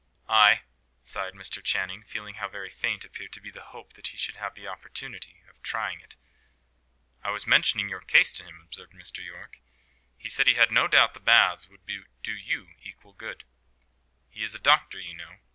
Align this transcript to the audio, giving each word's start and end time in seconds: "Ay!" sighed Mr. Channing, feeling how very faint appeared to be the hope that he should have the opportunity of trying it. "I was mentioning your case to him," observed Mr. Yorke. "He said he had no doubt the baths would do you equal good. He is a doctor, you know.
"Ay!" 0.27 0.63
sighed 1.03 1.35
Mr. 1.35 1.63
Channing, 1.63 2.01
feeling 2.01 2.33
how 2.33 2.49
very 2.49 2.71
faint 2.71 3.05
appeared 3.05 3.31
to 3.31 3.39
be 3.39 3.51
the 3.51 3.65
hope 3.65 3.93
that 3.93 4.07
he 4.07 4.17
should 4.17 4.35
have 4.37 4.55
the 4.55 4.67
opportunity 4.67 5.43
of 5.47 5.61
trying 5.61 6.01
it. 6.01 6.15
"I 7.23 7.29
was 7.29 7.45
mentioning 7.45 7.87
your 7.87 8.01
case 8.01 8.33
to 8.33 8.43
him," 8.43 8.59
observed 8.65 8.93
Mr. 8.93 9.23
Yorke. 9.23 9.59
"He 10.17 10.27
said 10.27 10.47
he 10.47 10.55
had 10.55 10.71
no 10.71 10.87
doubt 10.87 11.13
the 11.13 11.19
baths 11.19 11.67
would 11.69 11.81
do 11.85 12.33
you 12.35 12.69
equal 12.81 13.13
good. 13.13 13.43
He 14.31 14.41
is 14.41 14.55
a 14.55 14.59
doctor, 14.59 14.99
you 14.99 15.13
know. 15.13 15.35